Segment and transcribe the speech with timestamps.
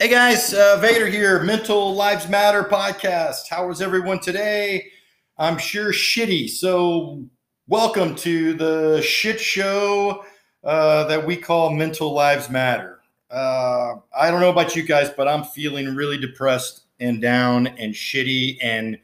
[0.00, 3.48] Hey guys, uh, Vader here, Mental Lives Matter podcast.
[3.50, 4.92] How is everyone today?
[5.36, 6.50] I'm sure shitty.
[6.50, 7.24] So,
[7.66, 10.24] welcome to the shit show
[10.62, 13.00] uh, that we call Mental Lives Matter.
[13.28, 17.92] Uh, I don't know about you guys, but I'm feeling really depressed and down and
[17.92, 19.00] shitty and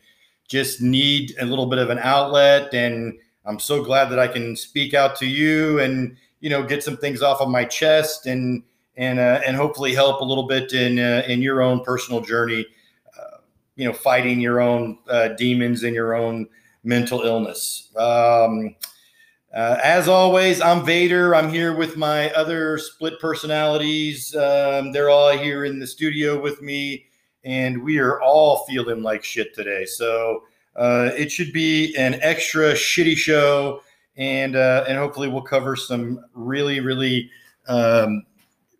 [0.49, 2.73] just need a little bit of an outlet.
[2.73, 6.85] And I'm so glad that I can speak out to you and, you know, get
[6.85, 8.63] some things off of my chest and,
[8.97, 12.67] and uh, and hopefully help a little bit in uh, in your own personal journey.
[13.19, 13.39] Uh,
[13.77, 16.47] you know, fighting your own uh, demons and your own
[16.85, 17.91] mental illness.
[17.97, 18.77] Um,
[19.55, 21.35] uh, as always, I'm Vader.
[21.35, 24.35] I'm here with my other split personalities.
[24.35, 27.07] Um, they're all here in the studio with me,
[27.45, 29.85] and we are all feeling like shit today.
[29.85, 30.43] So
[30.77, 33.81] uh, it should be an extra shitty show,
[34.17, 37.29] and and hopefully we'll cover some really really.
[37.67, 38.25] Um,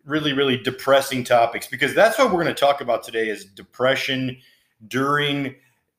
[0.05, 4.37] really, really depressing topics because that's what we're going to talk about today is depression
[4.87, 5.55] during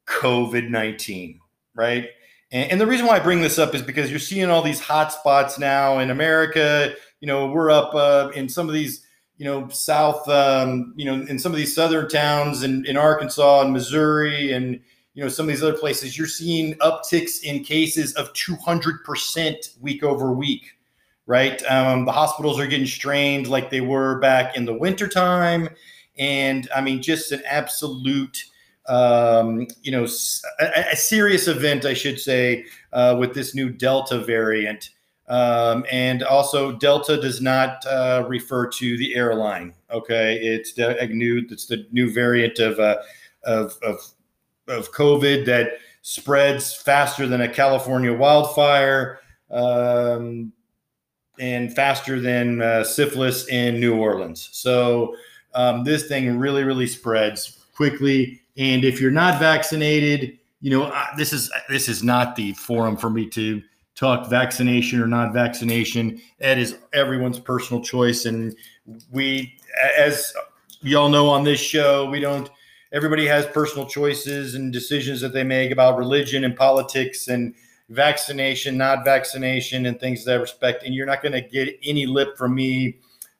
[0.07, 1.41] COVID 19,
[1.75, 2.09] right?
[2.53, 4.81] And, and, the reason why I bring this up is because you're seeing all these
[4.81, 6.95] hot spots now in America.
[7.21, 9.05] You know, we're up uh, in some of these,
[9.37, 13.63] you know, South, um, you know, in some of these southern towns in, in Arkansas
[13.63, 14.81] and Missouri and,
[15.15, 20.05] you know, some of these other places, you're seeing upticks in cases of 200% week
[20.05, 20.76] over week
[21.27, 21.63] right?
[21.71, 25.69] Um, the hospitals are getting strained like they were back in the wintertime.
[26.19, 28.45] And I mean, just an absolute,
[28.89, 30.07] um, you know,
[30.61, 34.91] a, a, serious event, I should say, uh, with this new Delta variant.
[35.29, 39.75] Um, and also, Delta does not uh, refer to the airline.
[39.91, 42.99] Okay, it's the new, it's the new variant of, uh,
[43.45, 44.01] of, of
[44.69, 49.21] of COVID that spreads faster than a California wildfire.
[49.51, 50.53] Um,
[51.39, 54.49] and faster than uh, syphilis in New Orleans.
[54.53, 55.15] So
[55.55, 58.41] um, this thing really, really spreads quickly.
[58.57, 63.11] And if you're not vaccinated, you know this is this is not the forum for
[63.11, 63.63] me to
[63.95, 66.21] talk vaccination or not vaccination.
[66.39, 68.55] It is everyone's personal choice, and
[69.11, 69.57] we,
[69.99, 70.33] as
[70.81, 72.51] y'all know on this show, we don't.
[72.93, 77.55] Everybody has personal choices and decisions that they make about religion and politics and
[77.89, 80.85] vaccination, not vaccination, and things that respect.
[80.85, 82.99] And you're not going to get any lip from me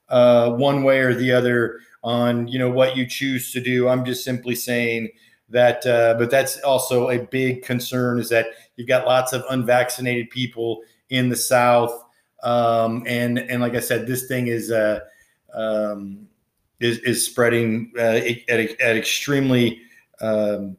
[0.09, 3.89] uh, one way or the other on you know what you choose to do.
[3.89, 5.11] I'm just simply saying
[5.49, 5.85] that.
[5.85, 8.47] Uh, but that's also a big concern is that
[8.77, 12.05] you've got lots of unvaccinated people in the South,
[12.43, 14.71] um, and and like I said, this thing is.
[14.71, 15.01] Uh,
[15.55, 16.29] um,
[16.81, 19.81] is, is spreading uh, at, at extremely
[20.21, 20.77] um,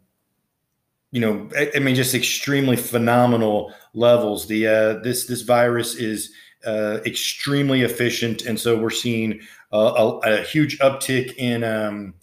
[1.17, 4.45] you know, I, mean, just extremely phenomenal levels.
[4.45, 6.31] The uh, this this virus is
[6.63, 9.39] uh, extremely efficient, and so we're seeing
[9.71, 12.13] a, a, a huge uptick in um,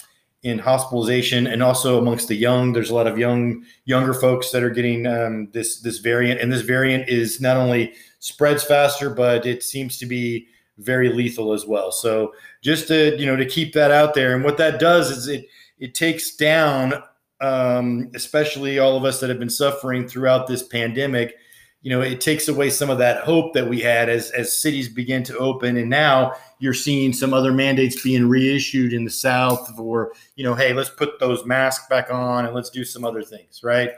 [0.44, 2.72] in hospitalization, and also amongst the young.
[2.72, 6.52] There's a lot of young younger folks that are getting um, this this variant, and
[6.52, 10.46] this variant is not only spreads faster, but it seems to be
[10.78, 11.90] very lethal as well.
[11.90, 15.26] So just to you know to keep that out there, and what that does is
[15.26, 15.48] it
[15.80, 17.02] it takes down
[17.44, 21.36] um, especially all of us that have been suffering throughout this pandemic,
[21.82, 24.88] you know, it takes away some of that hope that we had as as cities
[24.88, 25.76] begin to open.
[25.76, 30.54] And now you're seeing some other mandates being reissued in the South for, you know,
[30.54, 33.90] hey, let's put those masks back on and let's do some other things, right?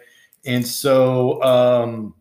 [0.45, 2.15] And so, um,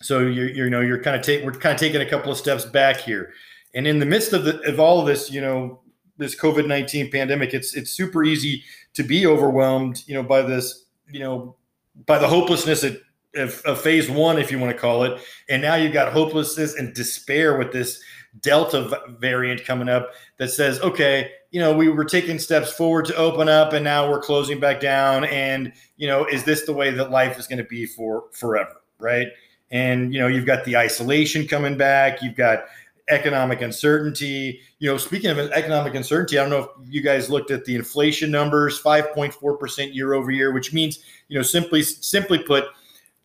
[0.00, 2.30] so you're, you're you know, you're kind of take we're kind of taking a couple
[2.30, 3.32] of steps back here.
[3.74, 5.79] And in the midst of the of all of this, you know,
[6.20, 8.62] this COVID nineteen pandemic, it's it's super easy
[8.94, 11.56] to be overwhelmed, you know, by this, you know,
[12.06, 15.74] by the hopelessness of, of, phase one, if you want to call it, and now
[15.74, 18.02] you've got hopelessness and despair with this
[18.42, 23.16] Delta variant coming up that says, okay, you know, we were taking steps forward to
[23.16, 26.90] open up, and now we're closing back down, and you know, is this the way
[26.90, 29.28] that life is going to be for forever, right?
[29.70, 32.64] And you know, you've got the isolation coming back, you've got
[33.08, 34.60] economic uncertainty.
[34.78, 37.74] You know, speaking of economic uncertainty, I don't know if you guys looked at the
[37.74, 42.64] inflation numbers, 5.4% year over year, which means, you know, simply simply put,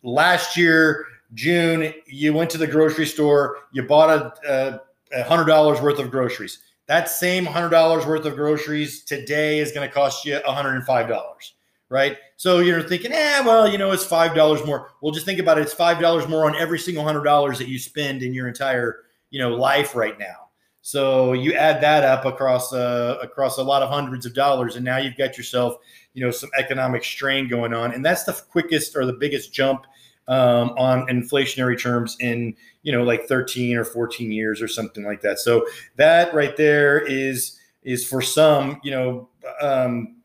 [0.04, 4.10] last year, June, you went to the grocery store, you bought
[4.46, 4.82] a,
[5.14, 6.60] a hundred dollars worth of groceries.
[6.88, 11.52] That same hundred dollars worth of groceries today is going to cost you $105
[11.90, 12.18] right?
[12.38, 14.92] So you're thinking, eh, well, you know, it's five dollars more.
[15.02, 15.62] Well, just think about it.
[15.62, 19.04] It's five dollars more on every single hundred dollars that you spend in your entire
[19.36, 20.48] you know life right now.
[20.82, 24.86] So you add that up across uh, across a lot of hundreds of dollars, and
[24.86, 25.76] now you've got yourself
[26.14, 29.86] you know some economic strain going on, and that's the quickest or the biggest jump
[30.30, 35.20] um, on inflationary terms in you know like 13 or 14 years or something like
[35.20, 35.40] that.
[35.40, 35.68] So
[35.98, 39.28] that right there is is for some, you know,
[39.60, 40.16] um,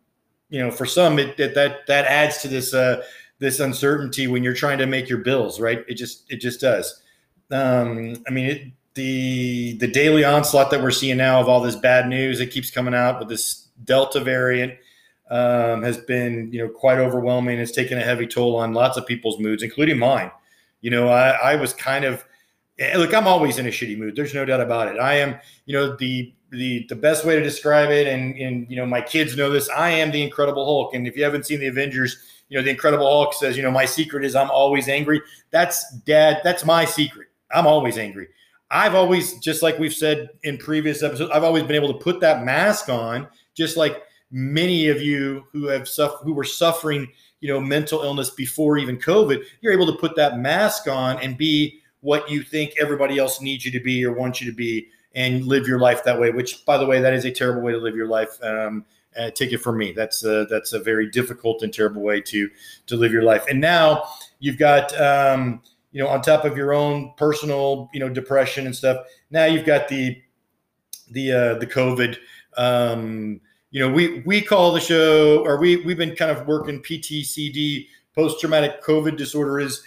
[0.50, 3.02] you know, for some it, it, that that adds to this uh,
[3.40, 5.84] this uncertainty when you're trying to make your bills, right?
[5.88, 7.02] It just it just does.
[7.50, 8.62] Um, I mean, it,
[8.94, 12.70] the the daily onslaught that we're seeing now of all this bad news that keeps
[12.70, 14.74] coming out with this Delta variant
[15.30, 17.58] um, has been you know quite overwhelming.
[17.58, 20.30] It's taken a heavy toll on lots of people's moods, including mine.
[20.80, 22.24] You know, I, I was kind of
[22.78, 23.14] eh, look.
[23.14, 24.16] I'm always in a shitty mood.
[24.16, 24.98] There's no doubt about it.
[24.98, 25.38] I am.
[25.66, 29.00] You know, the the the best way to describe it, and and you know, my
[29.00, 29.68] kids know this.
[29.70, 32.16] I am the Incredible Hulk, and if you haven't seen the Avengers,
[32.48, 35.22] you know, the Incredible Hulk says, you know, my secret is I'm always angry.
[35.50, 36.40] That's dad.
[36.42, 37.28] That's my secret.
[37.52, 38.28] I'm always angry.
[38.70, 42.20] I've always, just like we've said in previous episodes, I've always been able to put
[42.20, 47.08] that mask on, just like many of you who have suffered, who were suffering,
[47.40, 49.42] you know, mental illness before even COVID.
[49.60, 53.64] You're able to put that mask on and be what you think everybody else needs
[53.64, 54.86] you to be or wants you to be,
[55.16, 56.30] and live your life that way.
[56.30, 58.40] Which, by the way, that is a terrible way to live your life.
[58.42, 58.84] Um,
[59.18, 59.90] uh, take it from me.
[59.90, 62.48] That's a, that's a very difficult and terrible way to
[62.86, 63.44] to live your life.
[63.50, 64.04] And now
[64.38, 64.98] you've got.
[65.00, 65.62] Um,
[65.92, 69.06] you know, on top of your own personal, you know, depression and stuff.
[69.30, 70.20] Now you've got the
[71.10, 72.16] the uh, the COVID.
[72.56, 73.40] Um,
[73.70, 77.86] you know, we we call the show, or we we've been kind of working PTCD,
[78.14, 79.82] post traumatic COVID disorder is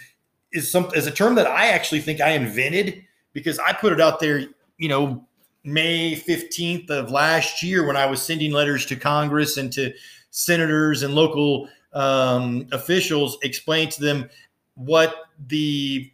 [0.52, 4.00] is some is a term that I actually think I invented because I put it
[4.00, 4.46] out there.
[4.78, 5.26] You know,
[5.64, 9.92] May fifteenth of last year when I was sending letters to Congress and to
[10.30, 14.28] senators and local um, officials, explain to them
[14.74, 15.14] what
[15.46, 16.10] the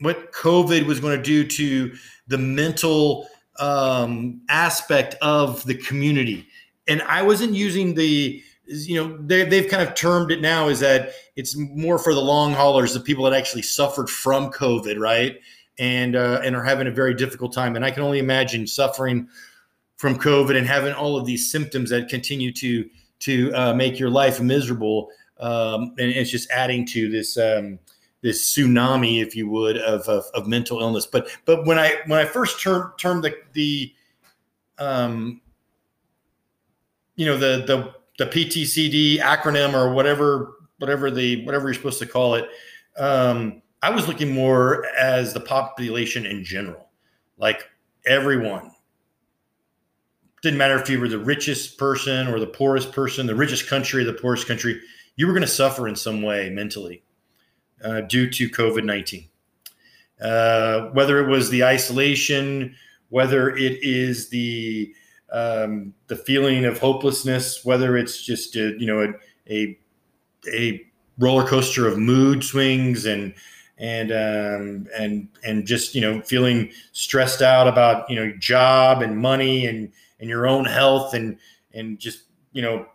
[0.00, 1.94] what COVID was going to do to
[2.26, 3.28] the mental
[3.58, 6.46] um, aspect of the community.
[6.88, 10.80] And I wasn't using the, you know, they, they've kind of termed it now is
[10.80, 15.38] that it's more for the long haulers, the people that actually suffered from COVID, right?
[15.78, 17.76] And uh, and are having a very difficult time.
[17.76, 19.28] And I can only imagine suffering
[19.96, 22.88] from COVID and having all of these symptoms that continue to
[23.20, 25.08] to uh, make your life miserable.
[25.40, 27.78] Um, and it's just adding to this um,
[28.22, 31.06] this tsunami, if you would, of, of, of mental illness.
[31.06, 33.92] But but when I when I first term termed the the
[34.78, 35.40] um,
[37.16, 42.06] you know the the the PTCD acronym or whatever whatever the whatever you're supposed to
[42.06, 42.48] call it,
[42.96, 46.88] um, I was looking more as the population in general,
[47.36, 47.68] like
[48.06, 48.70] everyone.
[50.42, 54.02] Didn't matter if you were the richest person or the poorest person, the richest country
[54.02, 54.80] the poorest country,
[55.14, 57.04] you were going to suffer in some way mentally
[57.84, 59.28] uh, due to COVID 19.
[60.20, 62.74] Uh, whether it was the isolation,
[63.08, 64.94] whether it is the
[65.32, 69.78] um, the feeling of hopelessness, whether it's just a, you know a, a,
[70.52, 70.86] a
[71.18, 73.34] roller coaster of mood swings and
[73.78, 79.18] and um, and and just you know feeling stressed out about you know job and
[79.18, 81.36] money and and your own health and
[81.74, 82.86] and just you know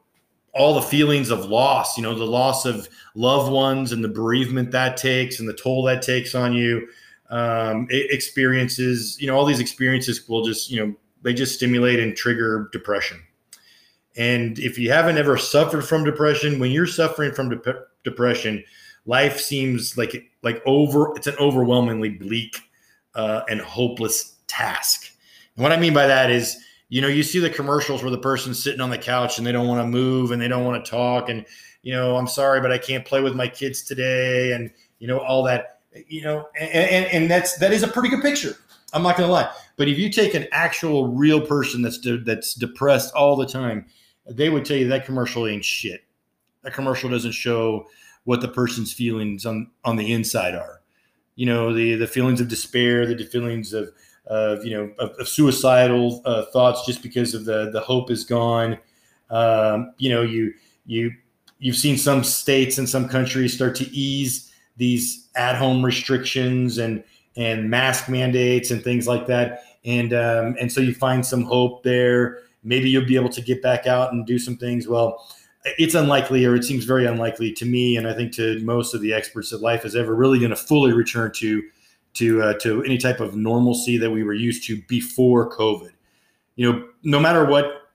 [0.53, 4.71] all the feelings of loss, you know, the loss of loved ones and the bereavement
[4.71, 6.87] that takes and the toll that takes on you.
[7.29, 12.15] Um, experiences, you know, all these experiences will just, you know, they just stimulate and
[12.15, 13.21] trigger depression.
[14.15, 18.63] And if you haven't ever suffered from depression, when you're suffering from de- depression,
[19.05, 21.15] life seems like like over.
[21.15, 22.57] It's an overwhelmingly bleak
[23.15, 25.11] uh, and hopeless task.
[25.55, 26.57] And what I mean by that is
[26.89, 29.51] you know, you see the commercials where the person's sitting on the couch and they
[29.51, 31.29] don't want to move and they don't want to talk.
[31.29, 31.45] And,
[31.81, 34.53] you know, I'm sorry, but I can't play with my kids today.
[34.53, 38.09] And, you know, all that, you know, and, and, and that's, that is a pretty
[38.09, 38.55] good picture.
[38.93, 39.51] I'm not going to lie.
[39.75, 43.85] But if you take an actual real person that's, de- that's depressed all the time,
[44.29, 46.05] they would tell you that commercial ain't shit.
[46.63, 47.87] That commercial doesn't show
[48.23, 50.81] what the person's feelings on, on the inside are.
[51.35, 53.89] You know, the, the feelings of despair, the feelings of,
[54.29, 58.23] of you know of, of suicidal uh, thoughts just because of the the hope is
[58.23, 58.77] gone.
[59.29, 60.53] Um, you know, you
[60.85, 61.11] you
[61.59, 67.03] you've seen some states and some countries start to ease these at home restrictions and
[67.35, 69.63] and mask mandates and things like that.
[69.85, 72.39] And um, and so you find some hope there.
[72.63, 74.87] Maybe you'll be able to get back out and do some things.
[74.87, 75.25] Well,
[75.77, 79.01] it's unlikely, or it seems very unlikely to me, and I think to most of
[79.01, 81.63] the experts that life is ever really going to fully return to
[82.15, 85.91] to uh, to any type of normalcy that we were used to before COVID.
[86.55, 87.89] You know, no matter what,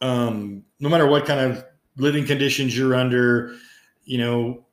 [0.00, 1.64] um, no matter what kind of
[1.96, 3.54] living conditions you're under,
[4.04, 4.64] you know,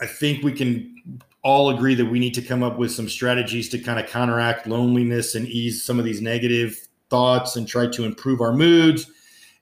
[0.00, 3.68] I think we can all agree that we need to come up with some strategies
[3.68, 6.76] to kind of counteract loneliness and ease some of these negative
[7.08, 9.10] thoughts and try to improve our moods.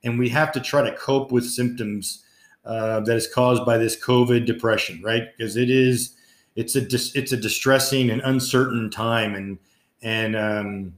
[0.03, 2.25] And we have to try to cope with symptoms
[2.65, 5.25] uh, that is caused by this COVID depression, right?
[5.37, 6.17] Because it is
[6.57, 9.59] it's a dis, it's a distressing and uncertain time and
[10.03, 10.95] and um,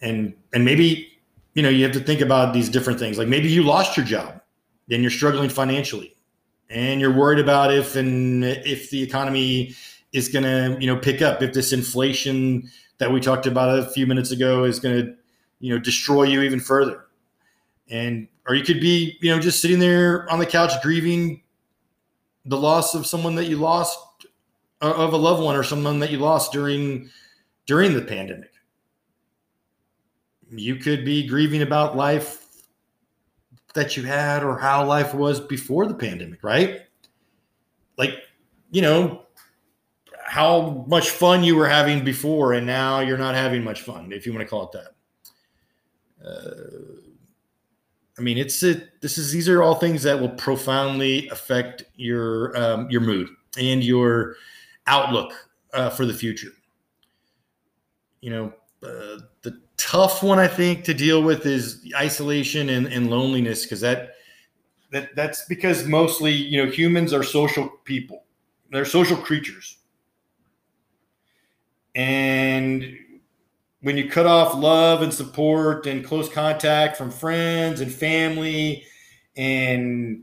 [0.00, 1.10] and and maybe
[1.54, 3.18] you know, you have to think about these different things.
[3.18, 4.40] Like maybe you lost your job
[4.90, 6.14] and you're struggling financially
[6.68, 9.74] and you're worried about if and if the economy
[10.12, 13.86] is going to, you know, pick up, if this inflation that we talked about a
[13.90, 15.14] few minutes ago is going to,
[15.58, 17.06] you know, destroy you even further.
[17.88, 21.42] And or you could be, you know, just sitting there on the couch grieving
[22.44, 23.98] the loss of someone that you lost
[24.80, 27.08] of a loved one or someone that you lost during
[27.66, 28.50] during the pandemic
[30.50, 32.46] you could be grieving about life
[33.74, 36.82] that you had or how life was before the pandemic, right?
[37.96, 38.14] Like,
[38.70, 39.26] you know,
[40.24, 44.26] how much fun you were having before and now you're not having much fun, if
[44.26, 46.26] you want to call it that.
[46.26, 47.00] Uh,
[48.18, 49.00] I mean, it's it.
[49.00, 53.82] This is these are all things that will profoundly affect your um, your mood and
[53.82, 54.36] your
[54.90, 55.32] outlook
[55.72, 56.50] uh, for the future.
[58.20, 58.46] You know,
[58.82, 63.80] uh, the tough one I think to deal with is isolation and, and loneliness because
[63.80, 64.16] that
[64.92, 68.24] that that's because mostly you know humans are social people
[68.70, 69.78] they're social creatures
[71.94, 72.96] and
[73.82, 78.84] when you cut off love and support and close contact from friends and family
[79.36, 80.22] and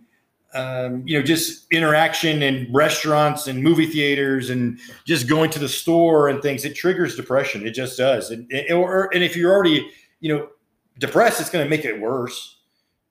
[0.54, 5.70] um, you know, just interaction in restaurants and movie theaters and just going to the
[5.70, 7.68] store and things, it triggers depression.
[7.68, 8.32] It just does.
[8.32, 9.90] And, and, or, and if you're already,
[10.20, 10.50] you know,
[11.00, 12.58] depressed, it's going to make it worse.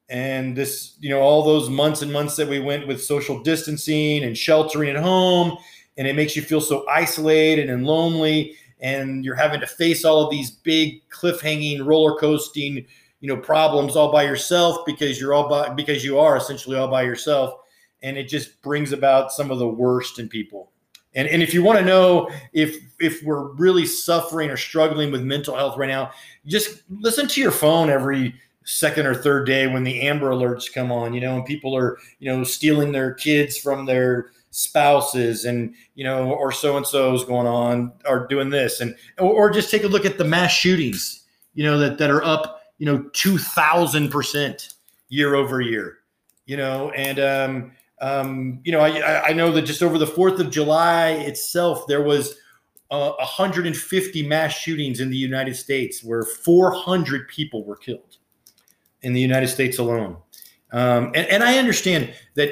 [0.09, 4.25] And this, you know, all those months and months that we went with social distancing
[4.25, 5.57] and sheltering at home,
[5.97, 8.57] and it makes you feel so isolated and lonely.
[8.81, 12.87] And you're having to face all of these big cliff hanging, roller coasting,
[13.21, 16.89] you know problems all by yourself because you're all by because you are essentially all
[16.89, 17.55] by yourself.
[18.03, 20.71] And it just brings about some of the worst in people.
[21.15, 25.23] And and if you want to know if if we're really suffering or struggling with
[25.23, 26.11] mental health right now
[26.47, 30.91] just listen to your phone every second or third day when the amber alerts come
[30.91, 35.75] on you know and people are you know stealing their kids from their spouses and
[35.95, 38.81] you know or so and so's going on are doing this.
[38.81, 42.11] And or, or just take a look at the mass shootings you know that that
[42.11, 44.75] are up you know, 2000%
[45.09, 45.99] year over year,
[46.47, 50.39] you know, and, um, um, you know, I, I know that just over the 4th
[50.39, 52.37] of July itself, there was
[52.91, 58.19] uh, 150 mass shootings in the United States where 400 people were killed
[59.03, 60.17] in the United States alone.
[60.73, 62.51] Um, and, and I understand that,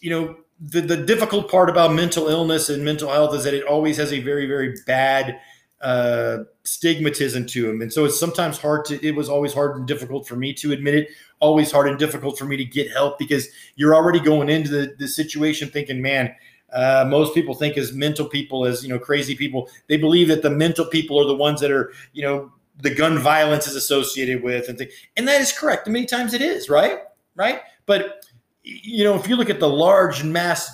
[0.00, 3.64] you know, the, the difficult part about mental illness and mental health is that it
[3.64, 5.40] always has a very, very bad
[5.80, 7.82] uh, stigmatism to him.
[7.82, 10.72] And so it's sometimes hard to, it was always hard and difficult for me to
[10.72, 11.08] admit it,
[11.40, 14.94] always hard and difficult for me to get help because you're already going into the,
[14.98, 16.34] the situation thinking, man,
[16.72, 19.68] uh, most people think as mental people as, you know, crazy people.
[19.88, 23.18] They believe that the mental people are the ones that are, you know, the gun
[23.18, 25.86] violence is associated with and, th- and that is correct.
[25.86, 27.00] Many times it is, right?
[27.36, 27.60] Right.
[27.86, 28.24] But,
[28.62, 30.70] you know, if you look at the large mass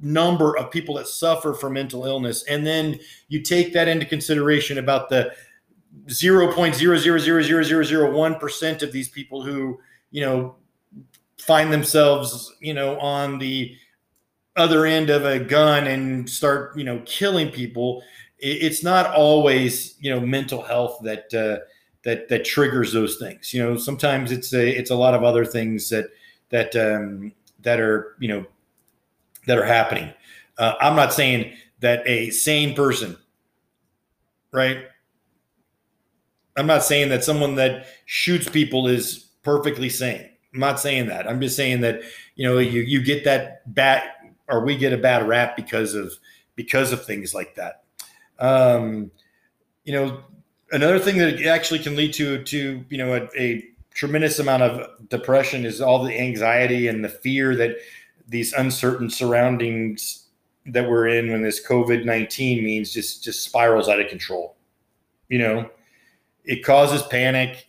[0.00, 2.44] number of people that suffer from mental illness.
[2.48, 2.98] And then
[3.28, 5.32] you take that into consideration about the
[6.06, 9.78] 0.0000001% of these people who
[10.10, 10.56] you know
[11.38, 13.74] find themselves you know on the
[14.56, 18.02] other end of a gun and start you know killing people.
[18.38, 21.60] It's not always you know mental health that uh,
[22.02, 23.54] that that triggers those things.
[23.54, 26.06] You know sometimes it's a it's a lot of other things that
[26.50, 28.44] that um, that are you know
[29.46, 30.12] that are happening.
[30.58, 33.16] Uh, I'm not saying that a sane person,
[34.52, 34.84] right?
[36.56, 40.28] I'm not saying that someone that shoots people is perfectly sane.
[40.52, 41.28] I'm not saying that.
[41.28, 42.00] I'm just saying that
[42.36, 44.04] you know you you get that bad
[44.48, 46.12] or we get a bad rap because of
[46.54, 47.82] because of things like that.
[48.38, 49.10] Um,
[49.84, 50.22] you know,
[50.70, 55.08] another thing that actually can lead to to you know a, a tremendous amount of
[55.08, 57.76] depression is all the anxiety and the fear that
[58.28, 60.26] these uncertain surroundings
[60.66, 64.56] that we're in when this COVID 19 means just, just spirals out of control.
[65.28, 65.70] You know,
[66.44, 67.66] it causes panic.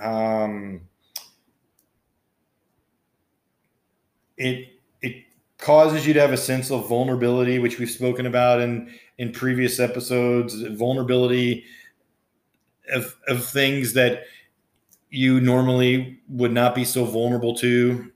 [0.00, 0.82] Um,
[4.36, 4.68] it,
[5.00, 5.24] it
[5.58, 9.78] causes you to have a sense of vulnerability, which we've spoken about in, in previous
[9.78, 11.64] episodes, vulnerability
[12.92, 14.24] of, of things that
[15.10, 18.10] you normally would not be so vulnerable to.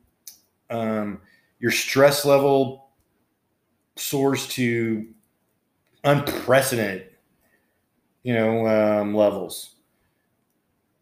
[0.70, 1.20] Um,
[1.58, 2.90] your stress level
[3.96, 5.06] soars to
[6.04, 7.08] unprecedented,
[8.22, 9.74] you know, um, levels.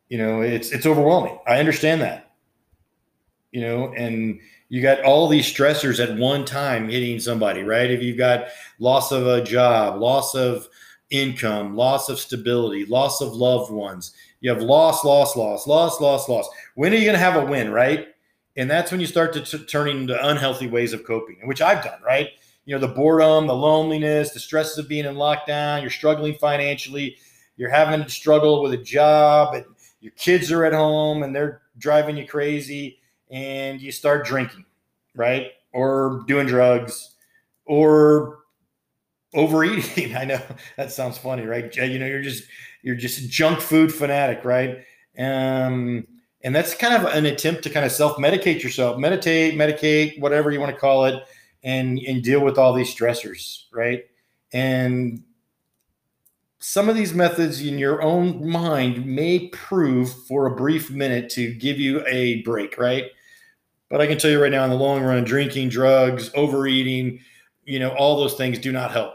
[0.09, 1.39] You know, it's it's overwhelming.
[1.47, 2.33] I understand that.
[3.53, 7.91] You know, and you got all these stressors at one time hitting somebody, right?
[7.91, 10.69] If you've got loss of a job, loss of
[11.11, 14.13] income, loss of stability, loss of loved ones.
[14.41, 16.49] You have loss, loss, loss, loss, loss, loss.
[16.75, 18.09] When are you going to have a win, right?
[18.57, 21.83] And that's when you start to t- turn into unhealthy ways of coping, which I've
[21.83, 22.29] done, right?
[22.67, 27.17] You know, the boredom, the loneliness, the stresses of being in lockdown, you're struggling financially,
[27.57, 29.65] you're having to struggle with a job, and
[30.01, 34.65] your kids are at home and they're driving you crazy, and you start drinking,
[35.15, 35.49] right?
[35.73, 37.17] Or doing drugs,
[37.67, 38.39] or
[39.35, 40.17] overeating.
[40.17, 40.41] I know
[40.77, 41.75] that sounds funny, right?
[41.77, 42.45] You know, you're just
[42.83, 44.85] you're just junk food fanatic, right?
[45.19, 46.07] Um,
[46.45, 50.61] and that's kind of an attempt to kind of self-medicate yourself, meditate, medicate, whatever you
[50.61, 51.25] want to call it,
[51.65, 54.05] and and deal with all these stressors, right?
[54.53, 55.25] And
[56.61, 61.53] some of these methods in your own mind may prove for a brief minute to
[61.55, 63.07] give you a break, right?
[63.91, 67.21] But I can tell you right now, in the long run, drinking, drugs, overeating,
[67.65, 69.15] you know, all those things do not help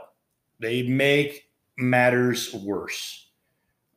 [0.60, 3.29] they make matters worse.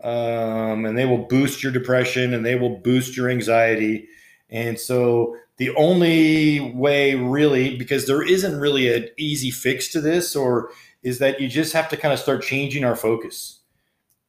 [0.03, 4.09] Um, and they will boost your depression and they will boost your anxiety.
[4.51, 10.35] And so the only way really, because there isn't really an easy fix to this,
[10.35, 10.71] or
[11.03, 13.61] is that you just have to kind of start changing our focus,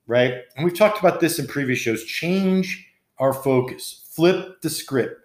[0.06, 0.36] right?
[0.56, 2.04] And we've talked about this in previous shows.
[2.04, 2.88] Change
[3.18, 5.22] our focus, flip the script,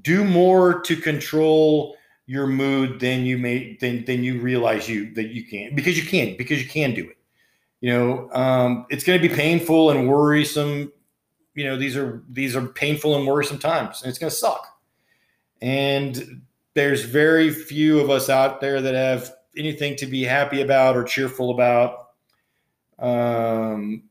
[0.00, 1.96] do more to control
[2.26, 6.08] your mood than you may than than you realize you that you can because you
[6.08, 7.18] can because you can do it.
[7.82, 10.92] You know, um, it's going to be painful and worrisome.
[11.54, 14.64] You know, these are these are painful and worrisome times, and it's going to suck.
[15.60, 16.42] And
[16.74, 21.02] there's very few of us out there that have anything to be happy about or
[21.02, 22.10] cheerful about.
[23.00, 24.04] Um,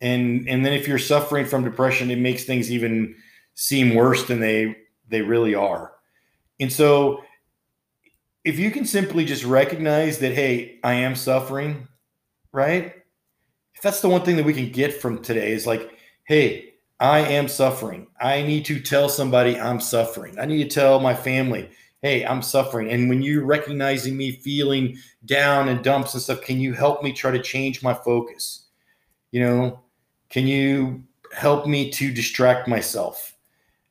[0.00, 3.16] and and then if you're suffering from depression, it makes things even
[3.54, 4.76] seem worse than they
[5.08, 5.94] they really are.
[6.60, 7.24] And so
[8.44, 11.88] if you can simply just recognize that, hey, I am suffering,
[12.54, 12.94] right?
[13.74, 15.90] If that's the one thing that we can get from today is like,
[16.24, 18.06] hey, I am suffering.
[18.20, 20.38] I need to tell somebody I'm suffering.
[20.38, 21.68] I need to tell my family,
[22.00, 22.90] hey, I'm suffering.
[22.90, 27.12] And when you're recognizing me feeling down and dumps and stuff, can you help me
[27.12, 28.68] try to change my focus?
[29.32, 29.80] You know,
[30.30, 33.34] can you help me to distract myself?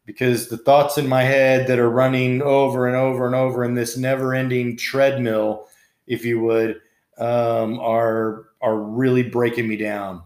[0.06, 3.74] because the thoughts in my head that are running over and over and over in
[3.74, 5.68] this never-ending treadmill,
[6.08, 6.82] if you would,
[7.18, 10.24] um, are are really breaking me down.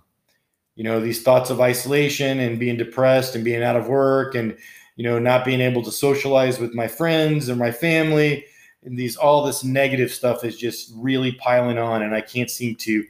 [0.75, 4.55] You know, these thoughts of isolation and being depressed and being out of work and
[4.95, 8.45] you know not being able to socialize with my friends and my family
[8.83, 12.75] and these all this negative stuff is just really piling on and I can't seem
[12.75, 13.03] to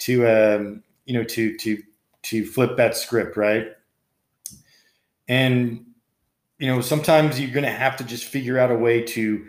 [0.00, 1.82] to um, you know to to
[2.22, 3.68] to flip that script right
[5.28, 5.84] and
[6.58, 9.44] you know, sometimes you're going to have to just figure out a way to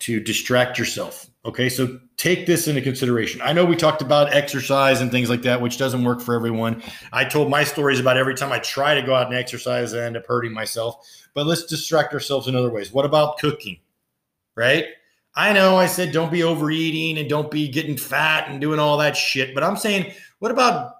[0.00, 1.26] to distract yourself.
[1.44, 3.40] Okay, so take this into consideration.
[3.42, 6.82] I know we talked about exercise and things like that, which doesn't work for everyone.
[7.12, 10.04] I told my stories about every time I try to go out and exercise, I
[10.04, 11.06] end up hurting myself.
[11.32, 12.92] But let's distract ourselves in other ways.
[12.92, 13.78] What about cooking?
[14.54, 14.86] Right?
[15.34, 18.98] I know I said don't be overeating and don't be getting fat and doing all
[18.98, 20.94] that shit, but I'm saying, what about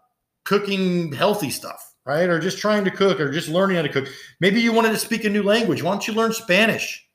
[0.45, 1.91] cooking healthy stuff?
[2.07, 2.29] right?
[2.29, 4.09] Or just trying to cook or just learning how to cook.
[4.41, 5.83] Maybe you wanted to speak a new language.
[5.83, 7.07] Why don't you learn Spanish?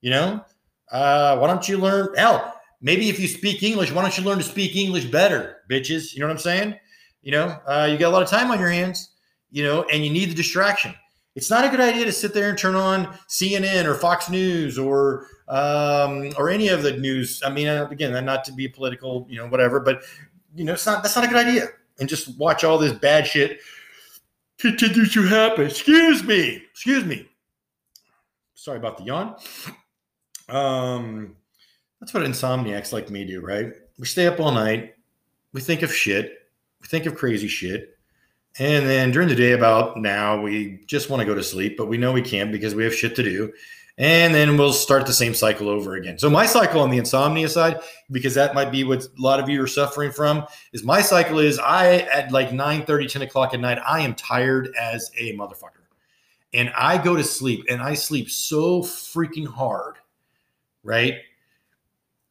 [0.00, 0.44] You know,
[0.92, 2.14] uh, why don't you learn?
[2.16, 6.14] Hell, maybe if you speak English, why don't you learn to speak English better, bitches?
[6.14, 6.74] You know what I'm saying?
[7.22, 9.10] You know, uh, you got a lot of time on your hands,
[9.50, 10.94] you know, and you need the distraction.
[11.36, 14.78] It's not a good idea to sit there and turn on CNN or Fox News
[14.78, 17.42] or um, or any of the news.
[17.44, 20.02] I mean, uh, again, not to be political, you know, whatever, but
[20.54, 21.68] you know, it's not that's not a good idea.
[21.98, 23.60] And just watch all this bad shit
[24.58, 25.66] continues to happen.
[25.66, 26.62] Excuse me.
[26.70, 27.28] Excuse me.
[28.54, 29.36] Sorry about the yawn.
[30.50, 31.36] Um,
[32.00, 33.72] that's what insomniacs like me do, right?
[33.98, 34.94] We stay up all night.
[35.52, 36.32] We think of shit.
[36.80, 37.96] We think of crazy shit.
[38.58, 41.86] And then during the day, about now, we just want to go to sleep, but
[41.86, 43.52] we know we can't because we have shit to do
[44.00, 46.18] and then we'll start the same cycle over again.
[46.18, 49.48] So my cycle on the insomnia side, because that might be what a lot of
[49.50, 53.52] you are suffering from, is my cycle is I at like 9 30, 10 o'clock
[53.52, 55.84] at night, I am tired as a motherfucker.
[56.54, 59.96] And I go to sleep and I sleep so freaking hard,
[60.82, 61.14] right?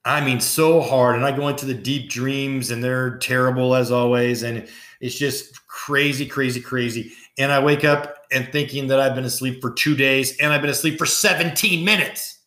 [0.05, 1.15] I mean, so hard.
[1.15, 4.43] And I go into the deep dreams and they're terrible as always.
[4.43, 4.67] And
[5.01, 7.11] it's just crazy, crazy, crazy.
[7.37, 10.61] And I wake up and thinking that I've been asleep for two days and I've
[10.61, 12.39] been asleep for 17 minutes.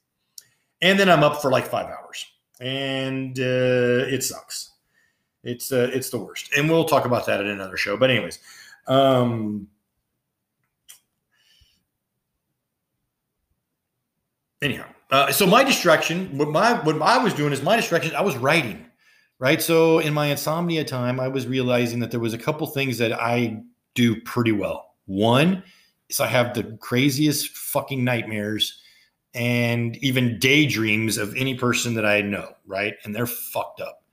[0.80, 2.26] And then I'm up for like five hours.
[2.60, 4.72] And uh, it sucks.
[5.44, 6.52] It's uh, it's the worst.
[6.56, 7.96] And we'll talk about that in another show.
[7.96, 8.38] But anyways,
[8.86, 9.68] um,
[14.60, 18.14] anyhow, uh, so my distraction, what my what I was doing is my distraction.
[18.16, 18.86] I was writing
[19.42, 19.60] right?
[19.60, 23.12] So in my insomnia time, I was realizing that there was a couple things that
[23.12, 23.60] I
[23.96, 24.94] do pretty well.
[25.06, 25.64] One
[26.08, 28.80] is I have the craziest fucking nightmares
[29.34, 32.94] and even daydreams of any person that I know, right?
[33.02, 34.04] And they're fucked up.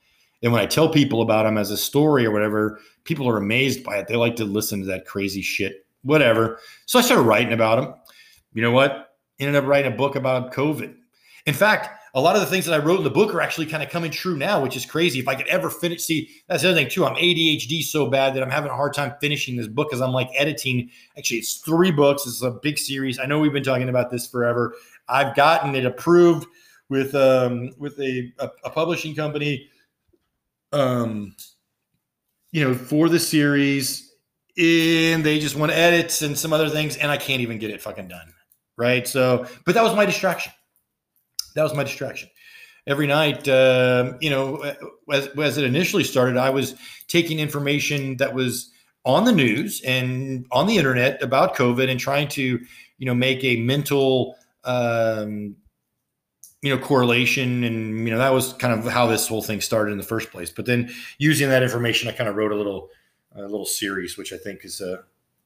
[0.42, 3.84] And when I tell people about them as a story or whatever, people are amazed
[3.84, 4.08] by it.
[4.08, 6.58] They like to listen to that crazy shit, whatever.
[6.88, 7.94] So I started writing about them.
[8.54, 9.09] You know what?
[9.40, 10.96] Ended up writing a book about COVID.
[11.46, 13.68] In fact, a lot of the things that I wrote in the book are actually
[13.68, 15.20] kind of coming true now, which is crazy.
[15.20, 17.06] If I could ever finish, see, that's the other thing too.
[17.06, 20.12] I'm ADHD so bad that I'm having a hard time finishing this book because I'm
[20.12, 20.90] like editing.
[21.18, 22.26] Actually, it's three books.
[22.26, 23.20] It's a big series.
[23.20, 24.76] I know we've been talking about this forever.
[25.08, 26.48] I've gotten it approved
[26.90, 29.70] with um with a, a, a publishing company,
[30.74, 31.36] um,
[32.52, 34.14] you know, for the series,
[34.58, 37.82] and they just want edits and some other things, and I can't even get it
[37.82, 38.34] fucking done.
[38.80, 39.08] Right.
[39.08, 40.54] So, but that was my distraction
[41.56, 42.30] that was my distraction.
[42.88, 44.74] Every night, uh, you know,
[45.12, 46.76] as, as it initially started, I was
[47.08, 48.72] taking information that was
[49.06, 52.42] on the news and on the internet about COVID and trying to,
[52.98, 55.56] you know, make a mental, um,
[56.62, 57.64] you know, correlation.
[57.64, 60.32] And, you know, that was kind of how this whole thing started in the first
[60.32, 60.50] place.
[60.50, 62.90] But then using that information, I kind of wrote a little,
[63.36, 65.02] a little series, which I think is, uh,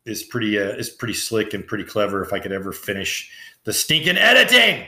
[0.06, 3.32] is pretty, uh, is pretty slick and pretty clever if I could ever finish
[3.64, 4.86] the stinking editing.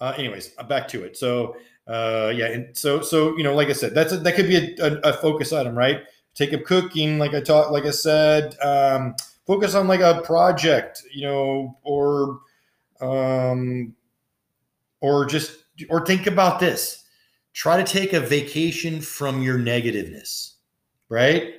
[0.00, 1.16] Uh, anyways, back to it.
[1.16, 1.56] So
[1.88, 4.56] uh, yeah, and so so you know, like I said, that's a, that could be
[4.56, 6.02] a, a, a, focus item, right?
[6.34, 9.14] Take up cooking, like I taught, like I said, um,
[9.46, 12.40] focus on like a project, you know, or
[13.00, 13.94] um,
[15.00, 17.04] or just or think about this.
[17.54, 20.56] Try to take a vacation from your negativeness,
[21.08, 21.54] right?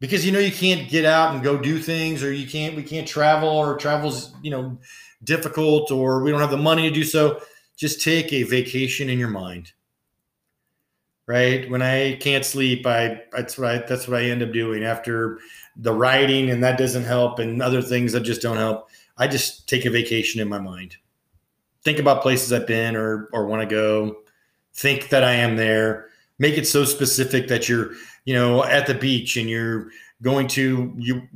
[0.00, 2.82] Because you know you can't get out and go do things, or you can't we
[2.82, 4.78] can't travel, or travels you know
[5.24, 7.40] difficult, or we don't have the money to do so
[7.78, 9.72] just take a vacation in your mind.
[11.26, 11.70] Right?
[11.70, 15.38] When I can't sleep, I that's I that's what I end up doing after
[15.76, 18.90] the writing and that doesn't help and other things that just don't help.
[19.16, 20.96] I just take a vacation in my mind.
[21.84, 24.16] Think about places I've been or or want to go.
[24.74, 26.07] Think that I am there.
[26.38, 27.92] Make it so specific that you're,
[28.24, 29.90] you know, at the beach and you're
[30.22, 31.28] going to you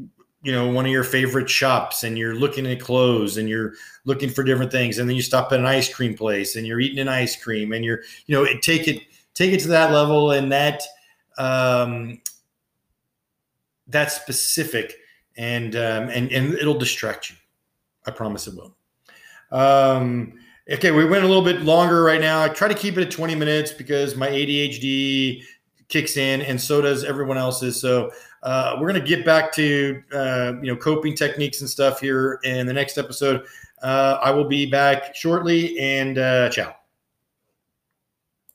[0.42, 4.28] you know one of your favorite shops and you're looking at clothes and you're looking
[4.28, 4.98] for different things.
[4.98, 7.72] And then you stop at an ice cream place and you're eating an ice cream
[7.72, 9.02] and you're you know take it
[9.34, 10.82] take it to that level and that
[11.38, 12.20] um
[13.86, 14.96] that's specific
[15.36, 17.36] and um and and it'll distract you.
[18.04, 18.76] I promise it will.
[19.52, 20.34] Um
[20.70, 23.10] okay we went a little bit longer right now i try to keep it at
[23.10, 25.42] 20 minutes because my adhd
[25.88, 28.10] kicks in and so does everyone else's so
[28.42, 32.40] uh, we're going to get back to uh, you know coping techniques and stuff here
[32.44, 33.44] in the next episode.
[33.82, 36.81] Uh, I will be back shortly, and uh, ciao.